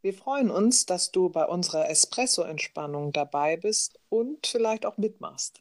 Wir 0.00 0.14
freuen 0.14 0.48
uns, 0.48 0.86
dass 0.86 1.10
du 1.10 1.28
bei 1.28 1.44
unserer 1.44 1.90
Espresso-Entspannung 1.90 3.12
dabei 3.12 3.56
bist 3.56 3.98
und 4.08 4.46
vielleicht 4.46 4.86
auch 4.86 4.96
mitmachst. 4.96 5.60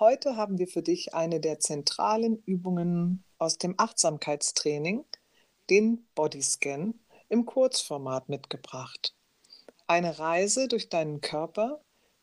Heute 0.00 0.36
haben 0.36 0.58
wir 0.58 0.66
für 0.66 0.82
dich 0.82 1.14
eine 1.14 1.38
der 1.38 1.60
zentralen 1.60 2.42
Übungen 2.44 3.22
aus 3.38 3.58
dem 3.58 3.74
Achtsamkeitstraining, 3.78 5.04
den 5.70 6.04
Bodyscan, 6.16 6.94
im 7.28 7.46
Kurzformat 7.46 8.28
mitgebracht. 8.28 9.14
Eine 9.86 10.18
Reise 10.18 10.66
durch 10.66 10.88
deinen 10.88 11.20
Körper, 11.20 11.80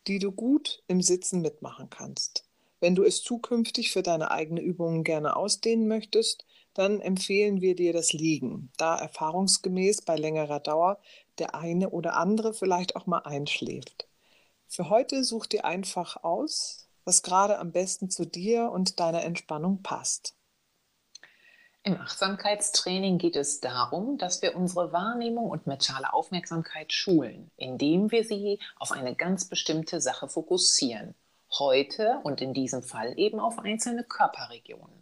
die 0.07 0.19
du 0.19 0.33
gut 0.33 0.83
im 0.87 1.01
Sitzen 1.01 1.39
mitmachen 1.39 1.89
kannst. 1.89 2.43
Wenn 2.81 2.95
du 2.95 3.03
es 3.03 3.23
zukünftig 3.23 3.91
für 3.91 4.03
deine 4.03 4.31
eigene 4.31 4.61
Übungen 4.61 5.05
gerne 5.05 5.37
ausdehnen 5.37 5.87
möchtest, 5.87 6.45
dann 6.79 7.01
empfehlen 7.01 7.59
wir 7.59 7.75
dir 7.75 7.91
das 7.91 8.13
Liegen, 8.13 8.71
da 8.77 8.97
erfahrungsgemäß 8.97 10.03
bei 10.03 10.15
längerer 10.15 10.61
Dauer 10.61 10.97
der 11.37 11.53
eine 11.53 11.89
oder 11.89 12.15
andere 12.15 12.53
vielleicht 12.53 12.95
auch 12.95 13.05
mal 13.05 13.19
einschläft. 13.19 14.07
Für 14.65 14.89
heute 14.89 15.25
such 15.25 15.47
dir 15.47 15.65
einfach 15.65 16.23
aus, 16.23 16.87
was 17.03 17.21
gerade 17.21 17.59
am 17.59 17.73
besten 17.73 18.09
zu 18.09 18.23
dir 18.23 18.71
und 18.71 19.01
deiner 19.01 19.23
Entspannung 19.23 19.83
passt. 19.83 20.35
Im 21.83 21.99
Achtsamkeitstraining 21.99 23.17
geht 23.17 23.35
es 23.35 23.59
darum, 23.59 24.17
dass 24.17 24.41
wir 24.41 24.55
unsere 24.55 24.93
Wahrnehmung 24.93 25.49
und 25.49 25.67
mentale 25.67 26.13
Aufmerksamkeit 26.13 26.93
schulen, 26.93 27.51
indem 27.57 28.11
wir 28.11 28.23
sie 28.23 28.57
auf 28.77 28.93
eine 28.93 29.15
ganz 29.15 29.45
bestimmte 29.45 29.99
Sache 29.99 30.29
fokussieren. 30.29 31.13
Heute 31.57 32.21
und 32.23 32.39
in 32.39 32.53
diesem 32.53 32.83
Fall 32.83 33.17
eben 33.17 33.41
auf 33.41 33.59
einzelne 33.59 34.05
Körperregionen. 34.05 34.98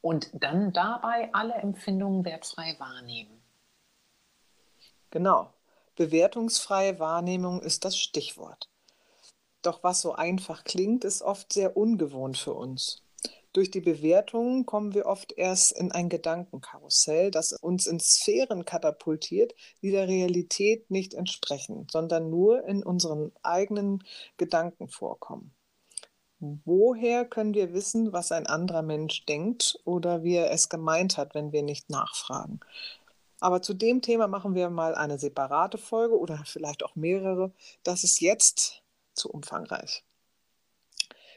Und 0.00 0.30
dann 0.32 0.72
dabei 0.72 1.30
alle 1.32 1.54
Empfindungen 1.54 2.24
wertfrei 2.24 2.76
wahrnehmen. 2.78 3.42
Genau. 5.10 5.52
Bewertungsfreie 5.96 6.98
Wahrnehmung 6.98 7.60
ist 7.60 7.84
das 7.84 7.98
Stichwort. 7.98 8.70
Doch 9.62 9.82
was 9.82 10.00
so 10.00 10.14
einfach 10.14 10.64
klingt, 10.64 11.04
ist 11.04 11.20
oft 11.20 11.52
sehr 11.52 11.76
ungewohnt 11.76 12.38
für 12.38 12.54
uns. 12.54 13.02
Durch 13.52 13.70
die 13.72 13.80
Bewertungen 13.80 14.64
kommen 14.64 14.94
wir 14.94 15.06
oft 15.06 15.32
erst 15.32 15.72
in 15.72 15.90
ein 15.90 16.08
Gedankenkarussell, 16.08 17.32
das 17.32 17.52
uns 17.52 17.88
in 17.88 17.98
Sphären 17.98 18.64
katapultiert, 18.64 19.54
die 19.82 19.90
der 19.90 20.06
Realität 20.06 20.90
nicht 20.90 21.14
entsprechen, 21.14 21.88
sondern 21.90 22.30
nur 22.30 22.64
in 22.64 22.84
unseren 22.84 23.32
eigenen 23.42 24.04
Gedanken 24.36 24.88
vorkommen. 24.88 25.52
Woher 26.40 27.26
können 27.26 27.52
wir 27.52 27.74
wissen, 27.74 28.14
was 28.14 28.32
ein 28.32 28.46
anderer 28.46 28.80
Mensch 28.80 29.26
denkt 29.26 29.78
oder 29.84 30.22
wie 30.22 30.36
er 30.36 30.50
es 30.50 30.70
gemeint 30.70 31.18
hat, 31.18 31.34
wenn 31.34 31.52
wir 31.52 31.62
nicht 31.62 31.90
nachfragen? 31.90 32.60
Aber 33.40 33.60
zu 33.60 33.74
dem 33.74 34.00
Thema 34.00 34.26
machen 34.26 34.54
wir 34.54 34.70
mal 34.70 34.94
eine 34.94 35.18
separate 35.18 35.76
Folge 35.76 36.18
oder 36.18 36.42
vielleicht 36.46 36.82
auch 36.82 36.96
mehrere. 36.96 37.52
Das 37.82 38.04
ist 38.04 38.20
jetzt 38.20 38.82
zu 39.12 39.30
umfangreich. 39.30 40.02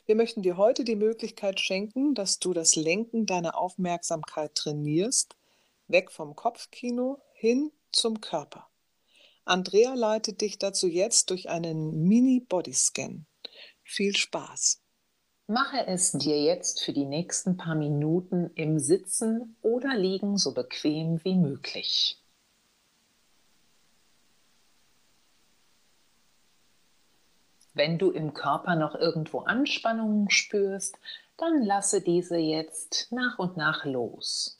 Wir 0.05 0.15
möchten 0.15 0.41
dir 0.41 0.55
heute 0.55 0.85
die 0.85 0.95
Möglichkeit 0.95 1.59
schenken, 1.59 2.13
dass 2.13 2.39
du 2.39 2.53
das 2.53 2.77
Lenken 2.77 3.25
deiner 3.25 3.57
Aufmerksamkeit 3.57 4.55
trainierst, 4.55 5.35
weg 5.87 6.11
vom 6.11 6.35
Kopfkino 6.35 7.21
hin 7.33 7.73
zum 7.91 8.21
Körper. 8.21 8.69
Andrea 9.43 9.95
leitet 9.95 10.39
dich 10.39 10.59
dazu 10.59 10.87
jetzt 10.87 11.29
durch 11.29 11.49
einen 11.49 12.07
Mini-Bodyscan. 12.07 13.25
Viel 13.83 14.15
Spaß! 14.15 14.82
Mache 15.53 15.85
es 15.85 16.13
dir 16.13 16.41
jetzt 16.41 16.83
für 16.83 16.93
die 16.93 17.05
nächsten 17.05 17.57
paar 17.57 17.75
Minuten 17.75 18.49
im 18.55 18.79
Sitzen 18.79 19.55
oder 19.61 19.95
Liegen 19.95 20.39
so 20.39 20.51
bequem 20.51 21.23
wie 21.23 21.35
möglich. 21.35 22.19
Wenn 27.75 27.99
du 27.99 28.09
im 28.09 28.33
Körper 28.33 28.75
noch 28.75 28.95
irgendwo 28.95 29.41
Anspannungen 29.41 30.31
spürst, 30.31 30.97
dann 31.37 31.61
lasse 31.61 32.01
diese 32.01 32.37
jetzt 32.37 33.11
nach 33.11 33.37
und 33.37 33.55
nach 33.55 33.85
los. 33.85 34.59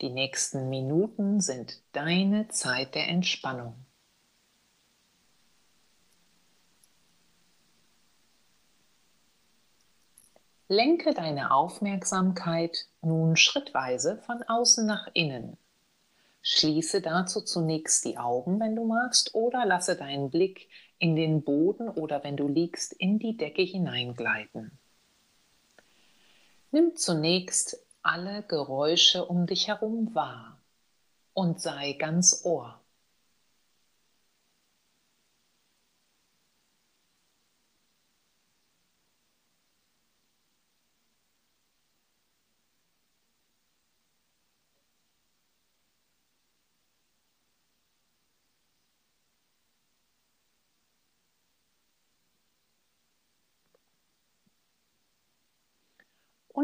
Die 0.00 0.10
nächsten 0.10 0.68
Minuten 0.68 1.40
sind 1.40 1.80
deine 1.90 2.46
Zeit 2.50 2.94
der 2.94 3.08
Entspannung. 3.08 3.74
Lenke 10.68 11.14
deine 11.14 11.52
Aufmerksamkeit 11.52 12.88
nun 13.00 13.36
schrittweise 13.36 14.18
von 14.18 14.42
außen 14.42 14.84
nach 14.84 15.06
innen. 15.14 15.56
Schließe 16.42 17.00
dazu 17.00 17.40
zunächst 17.40 18.04
die 18.04 18.18
Augen, 18.18 18.58
wenn 18.58 18.74
du 18.74 18.84
magst, 18.84 19.34
oder 19.34 19.64
lasse 19.64 19.94
deinen 19.94 20.30
Blick 20.30 20.68
in 20.98 21.14
den 21.14 21.44
Boden 21.44 21.88
oder 21.88 22.24
wenn 22.24 22.36
du 22.36 22.48
liegst, 22.48 22.92
in 22.94 23.20
die 23.20 23.36
Decke 23.36 23.62
hineingleiten. 23.62 24.76
Nimm 26.72 26.96
zunächst 26.96 27.78
alle 28.02 28.42
Geräusche 28.42 29.24
um 29.24 29.46
dich 29.46 29.68
herum 29.68 30.16
wahr 30.16 30.60
und 31.32 31.60
sei 31.60 31.92
ganz 31.92 32.42
Ohr. 32.44 32.80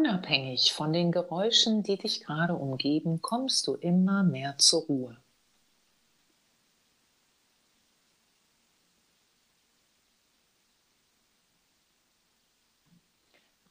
Unabhängig 0.05 0.73
von 0.73 0.93
den 0.93 1.13
Geräuschen, 1.13 1.85
die 1.85 1.97
dich 1.97 2.25
gerade 2.25 2.57
umgeben, 2.57 3.23
kommst 3.23 3.69
du 3.69 3.75
immer 3.75 4.25
mehr 4.25 4.59
zur 4.59 4.83
Ruhe. 4.83 5.17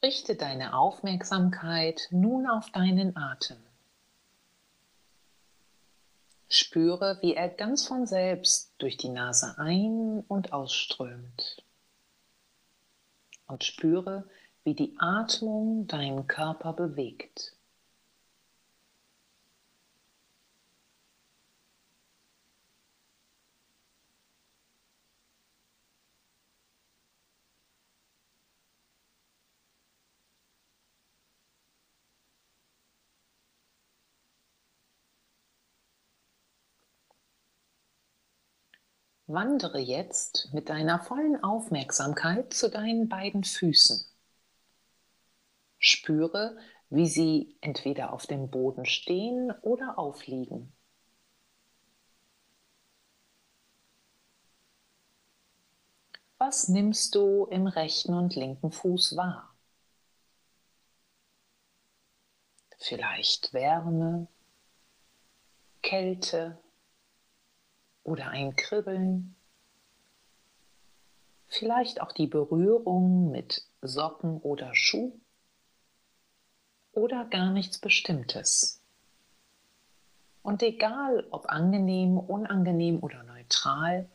Richte 0.02 0.34
deine 0.34 0.74
Aufmerksamkeit 0.74 2.08
nun 2.10 2.46
auf 2.46 2.70
deinen 2.70 3.14
Atem. 3.14 3.58
Spüre, 6.48 7.18
wie 7.20 7.34
er 7.34 7.50
ganz 7.50 7.86
von 7.86 8.06
selbst 8.06 8.72
durch 8.78 8.96
die 8.96 9.10
Nase 9.10 9.58
ein- 9.58 10.24
und 10.28 10.54
ausströmt. 10.54 11.62
Und 13.46 13.64
spüre, 13.64 14.26
wie 14.64 14.74
die 14.74 14.94
Atmung 14.98 15.86
deinen 15.86 16.26
Körper 16.26 16.72
bewegt. 16.72 17.56
Wandere 39.26 39.78
jetzt 39.78 40.50
mit 40.52 40.68
deiner 40.68 41.00
vollen 41.00 41.42
Aufmerksamkeit 41.42 42.52
zu 42.52 42.68
deinen 42.68 43.08
beiden 43.08 43.44
Füßen. 43.44 44.11
Spüre, 45.84 46.56
wie 46.90 47.08
sie 47.08 47.56
entweder 47.60 48.12
auf 48.12 48.28
dem 48.28 48.50
Boden 48.50 48.86
stehen 48.86 49.50
oder 49.62 49.98
aufliegen. 49.98 50.72
Was 56.38 56.68
nimmst 56.68 57.16
du 57.16 57.46
im 57.46 57.66
rechten 57.66 58.14
und 58.14 58.36
linken 58.36 58.70
Fuß 58.70 59.16
wahr? 59.16 59.52
Vielleicht 62.78 63.52
Wärme, 63.52 64.28
Kälte 65.82 66.58
oder 68.04 68.28
ein 68.28 68.54
Kribbeln. 68.54 69.34
Vielleicht 71.48 72.00
auch 72.00 72.12
die 72.12 72.28
Berührung 72.28 73.32
mit 73.32 73.66
Socken 73.80 74.40
oder 74.40 74.76
Schuh 74.76 75.18
oder 76.92 77.24
gar 77.24 77.50
nichts 77.50 77.78
Bestimmtes. 77.78 78.80
Und 80.42 80.62
egal 80.62 81.24
ob 81.30 81.48
angenehm, 81.48 82.18
unangenehm 82.18 83.00
oder 83.02 83.22
neutral, 83.22 84.08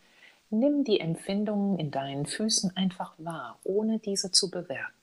nimm 0.49 0.83
die 0.83 0.99
Empfindungen 0.99 1.79
in 1.79 1.91
deinen 1.91 2.25
Füßen 2.25 2.75
einfach 2.75 3.13
wahr, 3.17 3.59
ohne 3.63 3.99
diese 3.99 4.31
zu 4.31 4.51
bewerten. 4.51 4.96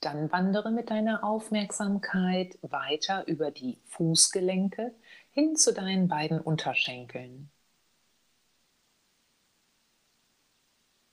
Dann 0.00 0.32
wandere 0.32 0.70
mit 0.70 0.88
deiner 0.88 1.22
Aufmerksamkeit 1.24 2.58
weiter 2.62 3.26
über 3.28 3.50
die 3.50 3.78
Fußgelenke 3.84 4.94
hin 5.30 5.56
zu 5.56 5.74
deinen 5.74 6.08
beiden 6.08 6.40
Unterschenkeln, 6.40 7.50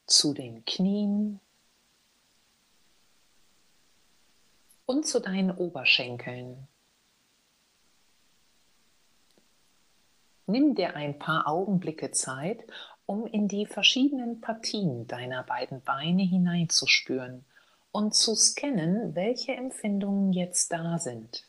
zu 0.06 0.34
den 0.34 0.64
Knien 0.64 1.42
und 4.86 5.06
zu 5.06 5.20
deinen 5.20 5.52
Oberschenkeln. 5.52 6.70
Nimm 10.46 10.76
dir 10.76 10.96
ein 10.96 11.20
paar 11.20 11.46
Augenblicke 11.46 12.12
Zeit, 12.12 12.66
um 13.06 13.28
in 13.28 13.50
die 13.50 13.66
verschiedenen 13.66 14.40
Partien 14.40 15.08
deiner 15.08 15.44
beiden 15.44 15.82
Beine 15.82 16.24
hineinzuspüren 16.24 17.44
und 17.98 18.14
zu 18.14 18.36
scannen, 18.36 19.16
welche 19.16 19.54
Empfindungen 19.56 20.32
jetzt 20.32 20.72
da 20.72 21.00
sind. 21.00 21.44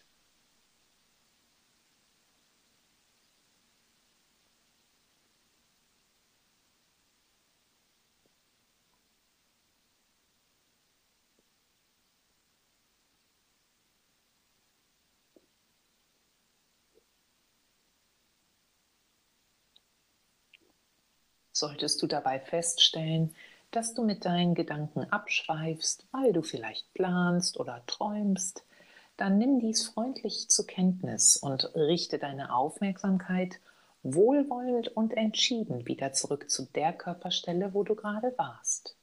Solltest 21.53 22.01
du 22.01 22.07
dabei 22.07 22.41
feststellen, 22.41 23.35
dass 23.71 23.95
du 23.95 24.05
mit 24.05 24.25
deinen 24.25 24.55
Gedanken 24.55 25.05
abschweifst, 25.05 26.07
weil 26.11 26.33
du 26.33 26.43
vielleicht 26.43 26.93
planst 26.95 27.59
oder 27.61 27.83
träumst, 27.87 28.65
dann 29.17 29.39
nimm 29.39 29.61
dies 29.61 29.87
freundlich 29.87 30.49
zur 30.49 30.67
Kenntnis 30.67 31.37
und 31.37 31.75
richte 31.75 32.19
deine 32.19 32.55
Aufmerksamkeit 32.55 33.61
wohlwollend 34.03 34.89
und 34.89 35.17
entschieden 35.17 35.87
wieder 35.87 36.13
zurück 36.13 36.51
zu 36.51 36.67
der 36.67 36.93
Körperstelle, 36.93 37.75
wo 37.75 37.83
du 37.83 37.95
gerade 37.95 38.35
warst. 38.37 38.98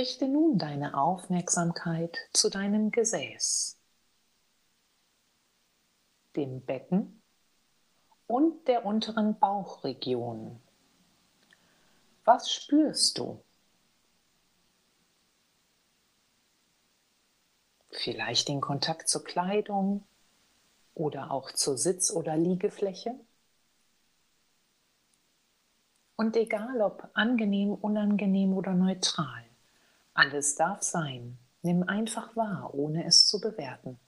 Richte 0.00 0.28
nun 0.28 0.56
deine 0.56 0.96
Aufmerksamkeit 0.96 2.16
zu 2.32 2.48
deinem 2.48 2.90
Gesäß, 2.90 3.78
dem 6.36 6.64
Becken 6.64 7.20
und 8.26 8.66
der 8.66 8.86
unteren 8.86 9.38
Bauchregion. 9.38 10.58
Was 12.24 12.50
spürst 12.50 13.18
du? 13.18 13.44
Vielleicht 17.90 18.48
den 18.48 18.62
Kontakt 18.62 19.06
zur 19.06 19.22
Kleidung 19.22 20.06
oder 20.94 21.30
auch 21.30 21.52
zur 21.52 21.76
Sitz- 21.76 22.10
oder 22.10 22.38
Liegefläche? 22.38 23.20
Und 26.16 26.36
egal 26.36 26.80
ob 26.80 27.10
angenehm, 27.12 27.74
unangenehm 27.74 28.54
oder 28.54 28.72
neutral, 28.72 29.49
alles 30.20 30.54
darf 30.54 30.82
sein. 30.82 31.38
Nimm 31.62 31.82
einfach 31.82 32.36
wahr, 32.36 32.74
ohne 32.74 33.06
es 33.06 33.26
zu 33.26 33.40
bewerten. 33.40 33.98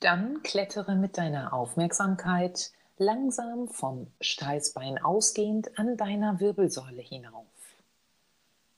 Dann 0.00 0.42
klettere 0.42 0.96
mit 0.96 1.18
deiner 1.18 1.52
Aufmerksamkeit 1.52 2.72
langsam 2.96 3.68
vom 3.68 4.12
Steißbein 4.20 4.98
ausgehend 4.98 5.78
an 5.78 5.96
deiner 5.96 6.40
Wirbelsäule 6.40 7.02
hinauf 7.02 7.49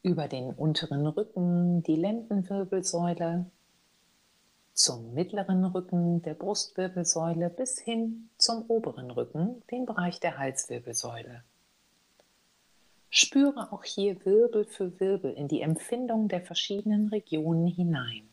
über 0.03 0.29
den 0.29 0.51
unteren 0.51 1.07
Rücken, 1.07 1.83
die 1.83 1.97
Lendenwirbelsäule, 1.97 3.47
zum 4.75 5.13
mittleren 5.15 5.65
Rücken 5.65 6.23
der 6.23 6.35
Brustwirbelsäule 6.35 7.51
bis 7.51 7.79
hin 7.79 8.31
zum 8.39 8.65
oberen 8.69 9.11
Rücken, 9.11 9.63
den 9.71 9.87
Bereich 9.87 10.19
der 10.19 10.39
Halswirbelsäule. 10.39 11.45
Spüre 13.11 13.71
auch 13.73 13.85
hier 13.85 14.25
Wirbel 14.25 14.65
für 14.65 14.99
Wirbel 14.99 15.35
in 15.35 15.47
die 15.47 15.61
Empfindung 15.61 16.29
der 16.29 16.41
verschiedenen 16.41 17.09
Regionen 17.09 17.67
hinein. 17.67 18.32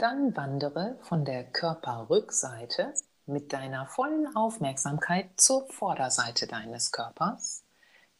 Dann 0.00 0.34
wandere 0.34 0.96
von 1.02 1.26
der 1.26 1.44
Körperrückseite 1.44 2.94
mit 3.26 3.52
deiner 3.52 3.86
vollen 3.86 4.34
Aufmerksamkeit 4.34 5.38
zur 5.38 5.66
Vorderseite 5.66 6.46
deines 6.46 6.90
Körpers, 6.90 7.66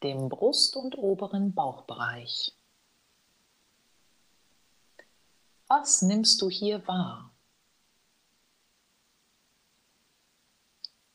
dem 0.03 0.29
Brust- 0.29 0.77
und 0.77 0.99
oberen 0.99 1.55
Bauchbereich. 1.55 2.55
Was 5.69 6.03
nimmst 6.03 6.43
du 6.43 6.51
hier 6.51 6.87
wahr? 6.87 7.33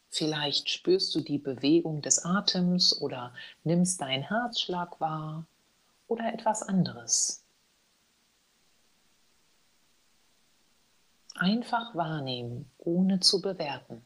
Vielleicht 0.10 0.72
spürst 0.72 1.14
du 1.14 1.22
die 1.22 1.38
Bewegung 1.38 2.02
des 2.02 2.26
Atems 2.26 3.00
oder 3.00 3.36
nimmst 3.64 4.02
deinen 4.02 4.24
Herzschlag 4.24 5.00
wahr 5.00 5.46
oder 6.08 6.34
etwas 6.34 6.64
anderes. 6.64 7.45
Einfach 11.36 11.94
wahrnehmen, 11.96 12.72
ohne 12.78 13.20
zu 13.20 13.42
bewerten. 13.42 14.02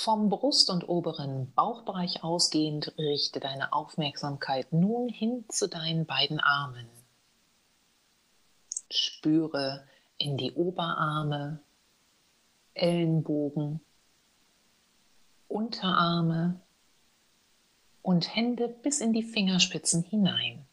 Vom 0.00 0.28
Brust- 0.28 0.70
und 0.70 0.88
oberen 0.88 1.52
Bauchbereich 1.54 2.22
ausgehend 2.22 2.96
richte 2.98 3.40
deine 3.40 3.72
Aufmerksamkeit 3.72 4.72
nun 4.72 5.08
hin 5.08 5.44
zu 5.48 5.66
deinen 5.66 6.06
beiden 6.06 6.38
Armen. 6.38 6.86
Spüre 8.92 9.84
in 10.16 10.36
die 10.36 10.52
Oberarme, 10.52 11.58
Ellenbogen, 12.74 13.80
Unterarme 15.48 16.60
und 18.00 18.36
Hände 18.36 18.68
bis 18.68 19.00
in 19.00 19.12
die 19.12 19.24
Fingerspitzen 19.24 20.04
hinein. 20.04 20.64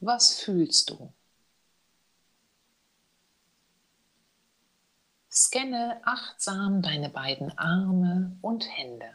Was 0.00 0.40
fühlst 0.40 0.90
du? 0.90 1.10
Scanne 5.32 6.00
achtsam 6.04 6.82
deine 6.82 7.08
beiden 7.08 7.56
Arme 7.56 8.36
und 8.42 8.68
Hände. 8.76 9.14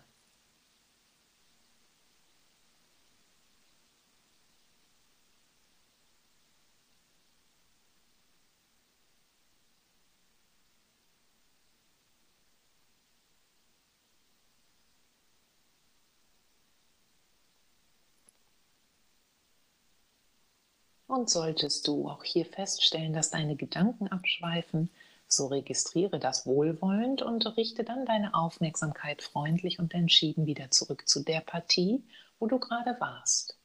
Und 21.08 21.30
solltest 21.30 21.88
du 21.88 22.08
auch 22.10 22.24
hier 22.24 22.46
feststellen, 22.46 23.14
dass 23.14 23.32
deine 23.32 23.56
Gedanken 23.58 24.08
abschweifen, 24.08 24.90
so 25.28 25.48
registriere 25.48 26.20
das 26.20 26.46
wohlwollend 26.46 27.22
und 27.22 27.58
richte 27.58 27.84
dann 27.84 28.06
deine 28.06 28.34
Aufmerksamkeit 28.34 29.22
freundlich 29.22 29.80
und 29.80 29.94
entschieden 29.94 30.46
wieder 30.46 30.72
zurück 30.72 31.08
zu 31.08 31.24
der 31.24 31.42
Partie, 31.42 32.04
wo 32.40 32.48
du 32.48 32.60
gerade 32.60 33.00
warst. 33.00 33.58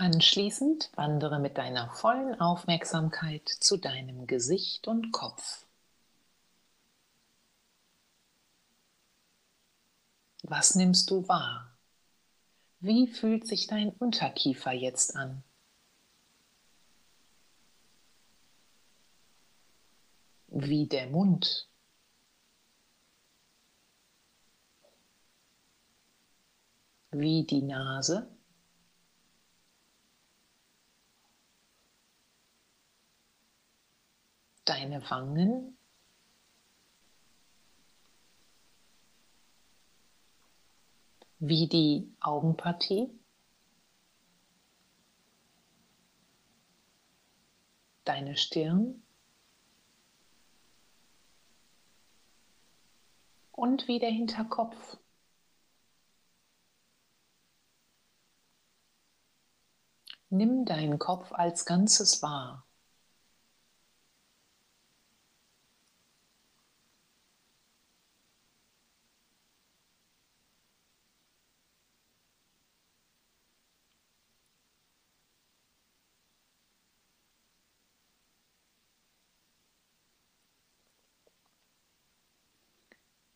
Anschließend 0.00 0.92
wandere 0.94 1.40
mit 1.40 1.58
deiner 1.58 1.90
vollen 1.90 2.40
Aufmerksamkeit 2.40 3.48
zu 3.48 3.76
deinem 3.76 4.28
Gesicht 4.28 4.86
und 4.86 5.10
Kopf. 5.10 5.66
Was 10.44 10.76
nimmst 10.76 11.10
du 11.10 11.26
wahr? 11.26 11.76
Wie 12.78 13.08
fühlt 13.08 13.48
sich 13.48 13.66
dein 13.66 13.90
Unterkiefer 13.90 14.70
jetzt 14.70 15.16
an? 15.16 15.42
Wie 20.46 20.86
der 20.86 21.08
Mund? 21.08 21.68
Wie 27.10 27.44
die 27.44 27.62
Nase? 27.62 28.37
Deine 34.68 35.08
Wangen. 35.10 35.76
Wie 41.38 41.68
die 41.68 42.12
Augenpartie. 42.20 43.10
Deine 48.04 48.36
Stirn. 48.36 49.02
Und 53.52 53.88
wie 53.88 53.98
der 53.98 54.10
Hinterkopf. 54.10 54.98
Nimm 60.30 60.66
deinen 60.66 60.98
Kopf 60.98 61.32
als 61.32 61.64
Ganzes 61.64 62.22
wahr. 62.22 62.67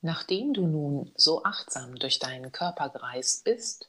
Nachdem 0.04 0.52
du 0.52 0.66
nun 0.66 1.12
so 1.14 1.44
achtsam 1.44 1.94
durch 1.94 2.18
deinen 2.18 2.50
Körper 2.50 2.88
gereist 2.90 3.44
bist, 3.44 3.88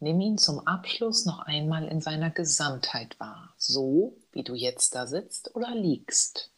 nimm 0.00 0.20
ihn 0.20 0.36
zum 0.36 0.66
Abschluss 0.66 1.24
noch 1.24 1.38
einmal 1.40 1.88
in 1.88 2.02
seiner 2.02 2.30
Gesamtheit 2.30 3.18
wahr, 3.18 3.54
so 3.56 4.18
wie 4.32 4.44
du 4.44 4.54
jetzt 4.54 4.94
da 4.94 5.06
sitzt 5.06 5.56
oder 5.56 5.74
liegst. 5.74 6.50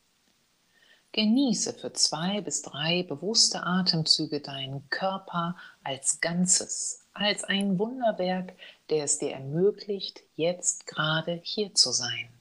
Genieße 1.13 1.75
für 1.75 1.93
zwei 1.93 2.41
bis 2.41 2.63
drei 2.63 3.05
bewusste 3.05 3.63
Atemzüge 3.63 4.41
deinen 4.41 4.91
Körper 4.91 5.57
als 5.85 6.21
Ganzes, 6.21 7.07
als 7.15 7.45
ein 7.45 7.79
Wunderwerk, 7.79 8.53
der 8.91 9.05
es 9.05 9.19
dir 9.19 9.31
ermöglicht, 9.31 10.25
jetzt 10.35 10.89
gerade 10.89 11.41
hier 11.45 11.73
zu 11.73 11.93
sein. 11.93 12.38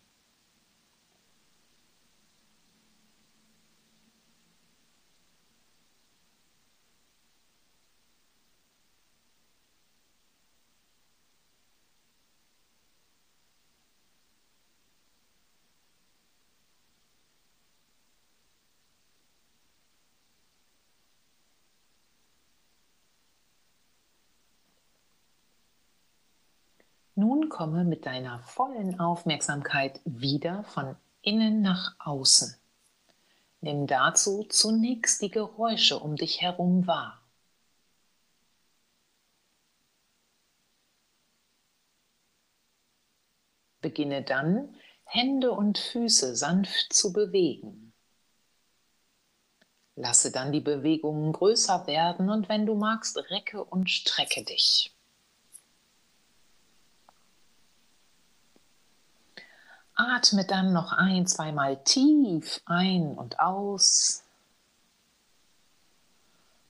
Komme 27.50 27.84
mit 27.84 28.06
deiner 28.06 28.40
vollen 28.40 29.00
Aufmerksamkeit 29.00 30.00
wieder 30.06 30.64
von 30.64 30.96
innen 31.22 31.62
nach 31.62 31.96
außen. 32.00 32.56
Nimm 33.62 33.88
dazu 33.88 34.44
zunächst 34.44 35.22
die 35.22 35.32
Geräusche 35.32 36.00
um 36.00 36.16
dich 36.16 36.42
herum 36.42 36.88
wahr. 36.88 37.22
Beginne 43.82 44.24
dann, 44.24 44.76
Hände 45.06 45.52
und 45.52 45.78
Füße 45.78 46.36
sanft 46.36 46.92
zu 46.92 47.14
bewegen. 47.14 47.94
Lasse 49.96 50.32
dann 50.32 50.52
die 50.52 50.60
Bewegungen 50.60 51.32
größer 51.34 51.88
werden 51.88 52.30
und 52.30 52.50
wenn 52.50 52.66
du 52.66 52.76
magst, 52.76 53.18
recke 53.32 53.64
und 53.64 53.90
strecke 53.90 54.44
dich. 54.44 54.97
Atme 59.98 60.46
dann 60.46 60.74
noch 60.74 60.94
ein, 60.94 61.26
zweimal 61.26 61.84
tief 61.84 62.62
ein 62.66 63.18
und 63.18 63.40
aus. 63.40 64.24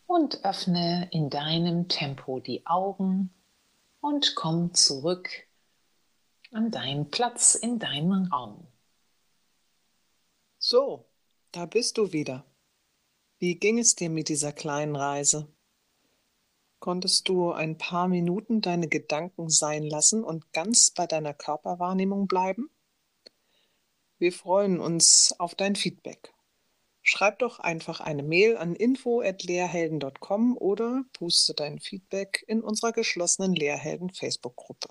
Und 0.05 0.45
öffne 0.45 1.09
in 1.11 1.29
deinem 1.29 1.89
Tempo 1.89 2.39
die 2.39 2.65
Augen 2.65 3.33
und 3.99 4.35
komm 4.35 4.73
zurück 4.73 5.29
an 6.53 6.71
deinen 6.71 7.11
Platz 7.11 7.55
in 7.55 7.79
deinem 7.79 8.31
Raum. 8.31 8.65
So, 10.57 11.05
da 11.51 11.65
bist 11.65 11.97
du 11.97 12.13
wieder. 12.13 12.45
Wie 13.39 13.55
ging 13.55 13.77
es 13.77 13.95
dir 13.95 14.09
mit 14.09 14.29
dieser 14.29 14.53
kleinen 14.53 14.95
Reise? 14.95 15.47
Konntest 16.79 17.27
du 17.27 17.51
ein 17.51 17.77
paar 17.77 18.07
Minuten 18.07 18.61
deine 18.61 18.87
Gedanken 18.87 19.49
sein 19.49 19.83
lassen 19.83 20.23
und 20.23 20.53
ganz 20.53 20.91
bei 20.91 21.05
deiner 21.05 21.33
Körperwahrnehmung 21.33 22.27
bleiben? 22.27 22.69
Wir 24.19 24.33
freuen 24.33 24.79
uns 24.79 25.35
auf 25.37 25.53
dein 25.53 25.75
Feedback. 25.75 26.33
Schreib 27.03 27.39
doch 27.39 27.59
einfach 27.59 27.99
eine 27.99 28.23
Mail 28.23 28.57
an 28.57 28.75
info@lehrhelden.com 28.75 30.57
oder 30.57 31.03
poste 31.13 31.53
dein 31.53 31.79
Feedback 31.79 32.43
in 32.47 32.61
unserer 32.61 32.91
geschlossenen 32.91 33.53
Lehrhelden 33.53 34.09
Facebook-Gruppe. 34.09 34.89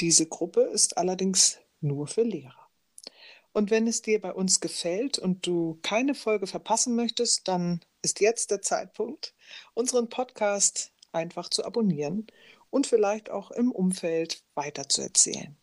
Diese 0.00 0.26
Gruppe 0.26 0.62
ist 0.62 0.96
allerdings 0.96 1.58
nur 1.80 2.06
für 2.06 2.22
Lehrer. 2.22 2.68
Und 3.52 3.70
wenn 3.70 3.86
es 3.86 4.00
dir 4.00 4.20
bei 4.20 4.32
uns 4.32 4.60
gefällt 4.60 5.18
und 5.18 5.46
du 5.46 5.78
keine 5.82 6.14
Folge 6.14 6.46
verpassen 6.46 6.96
möchtest, 6.96 7.46
dann 7.46 7.84
ist 8.00 8.20
jetzt 8.20 8.50
der 8.50 8.62
Zeitpunkt, 8.62 9.34
unseren 9.74 10.08
Podcast 10.08 10.92
einfach 11.12 11.50
zu 11.50 11.64
abonnieren 11.64 12.26
und 12.70 12.86
vielleicht 12.86 13.30
auch 13.30 13.50
im 13.50 13.70
Umfeld 13.70 14.42
weiterzuerzählen. 14.54 15.61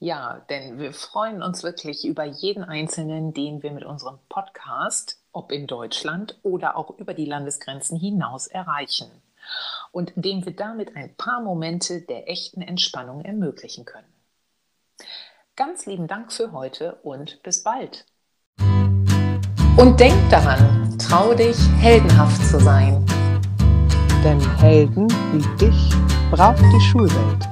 Ja, 0.00 0.44
denn 0.48 0.78
wir 0.78 0.92
freuen 0.92 1.42
uns 1.42 1.64
wirklich 1.64 2.04
über 2.04 2.24
jeden 2.24 2.62
Einzelnen, 2.62 3.34
den 3.34 3.64
wir 3.64 3.72
mit 3.72 3.84
unserem 3.84 4.18
Podcast, 4.28 5.20
ob 5.32 5.50
in 5.50 5.66
Deutschland 5.66 6.38
oder 6.44 6.76
auch 6.76 6.96
über 6.98 7.14
die 7.14 7.24
Landesgrenzen 7.24 7.98
hinaus 7.98 8.46
erreichen 8.46 9.10
und 9.90 10.12
dem 10.14 10.46
wir 10.46 10.54
damit 10.54 10.94
ein 10.94 11.16
paar 11.16 11.40
Momente 11.40 12.02
der 12.02 12.30
echten 12.30 12.62
Entspannung 12.62 13.22
ermöglichen 13.22 13.84
können. 13.84 14.12
Ganz 15.56 15.86
lieben 15.86 16.06
Dank 16.06 16.32
für 16.32 16.52
heute 16.52 16.94
und 17.02 17.42
bis 17.42 17.64
bald. 17.64 18.06
Und 19.76 19.98
denk 19.98 20.30
daran, 20.30 20.96
trau 20.98 21.34
dich, 21.34 21.56
heldenhaft 21.80 22.40
zu 22.46 22.60
sein. 22.60 23.04
Denn 24.22 24.40
Helden 24.58 25.08
wie 25.32 25.56
dich 25.56 25.90
braucht 26.30 26.62
die 26.62 26.80
Schulwelt. 26.80 27.48